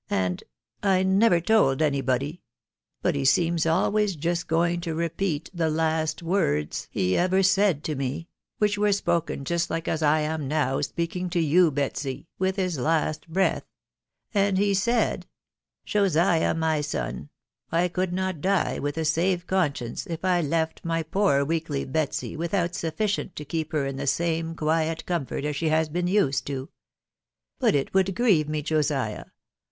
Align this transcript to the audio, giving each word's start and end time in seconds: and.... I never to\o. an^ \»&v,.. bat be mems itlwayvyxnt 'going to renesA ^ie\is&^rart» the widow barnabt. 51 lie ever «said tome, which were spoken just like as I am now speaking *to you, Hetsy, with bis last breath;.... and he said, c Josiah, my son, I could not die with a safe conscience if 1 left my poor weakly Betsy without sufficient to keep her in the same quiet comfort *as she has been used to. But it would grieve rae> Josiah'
and.... 0.09 0.43
I 0.81 1.03
never 1.03 1.39
to\o. 1.39 1.75
an^ 1.75 1.93
\»&v,.. 1.93 2.01
bat 2.01 2.19
be 2.21 2.41
mems 3.51 3.65
itlwayvyxnt 3.65 4.47
'going 4.47 4.81
to 4.81 4.95
renesA 4.95 5.13
^ie\is&^rart» 5.13 5.51
the 5.53 5.69
widow 5.69 5.77
barnabt. 5.77 6.87
51 6.91 7.07
lie 7.07 7.23
ever 7.23 7.43
«said 7.43 7.83
tome, 7.83 8.25
which 8.57 8.79
were 8.79 8.91
spoken 8.93 9.45
just 9.45 9.69
like 9.69 9.87
as 9.87 10.01
I 10.01 10.21
am 10.21 10.47
now 10.47 10.81
speaking 10.81 11.29
*to 11.29 11.39
you, 11.39 11.71
Hetsy, 11.71 12.25
with 12.39 12.55
bis 12.55 12.79
last 12.79 13.29
breath;.... 13.29 13.67
and 14.33 14.57
he 14.57 14.73
said, 14.73 15.25
c 15.25 15.29
Josiah, 15.91 16.55
my 16.55 16.81
son, 16.81 17.29
I 17.71 17.87
could 17.87 18.11
not 18.11 18.41
die 18.41 18.79
with 18.79 18.97
a 18.97 19.05
safe 19.05 19.45
conscience 19.45 20.07
if 20.07 20.23
1 20.23 20.49
left 20.49 20.83
my 20.83 21.03
poor 21.03 21.45
weakly 21.45 21.85
Betsy 21.85 22.35
without 22.35 22.73
sufficient 22.73 23.35
to 23.35 23.45
keep 23.45 23.71
her 23.71 23.85
in 23.85 23.97
the 23.97 24.07
same 24.07 24.55
quiet 24.55 25.05
comfort 25.05 25.45
*as 25.45 25.55
she 25.55 25.69
has 25.69 25.89
been 25.89 26.07
used 26.07 26.47
to. 26.47 26.69
But 27.59 27.75
it 27.75 27.93
would 27.93 28.15
grieve 28.15 28.49
rae> 28.49 28.63
Josiah' 28.63 29.25